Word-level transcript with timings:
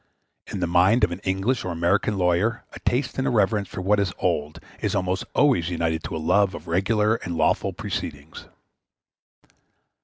In 0.47 0.61
the 0.61 0.65
mind 0.65 1.03
of 1.03 1.11
an 1.11 1.19
English 1.19 1.63
or 1.63 1.71
American 1.71 2.17
lawyer 2.17 2.63
a 2.73 2.79
taste 2.79 3.19
and 3.19 3.27
a 3.27 3.29
reverence 3.29 3.67
for 3.67 3.81
what 3.83 3.99
is 3.99 4.11
old 4.17 4.59
is 4.79 4.95
almost 4.95 5.25
always 5.35 5.69
united 5.69 6.03
to 6.05 6.15
a 6.15 6.17
love 6.17 6.55
of 6.55 6.65
regular 6.67 7.17
and 7.17 7.37
lawful 7.37 7.71
proceedings. 7.71 8.45